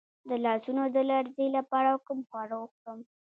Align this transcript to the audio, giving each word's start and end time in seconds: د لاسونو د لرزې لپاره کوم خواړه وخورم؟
د 0.29 0.31
لاسونو 0.45 0.83
د 0.95 0.97
لرزې 1.09 1.47
لپاره 1.57 1.91
کوم 2.05 2.19
خواړه 2.29 2.55
وخورم؟ 2.59 2.99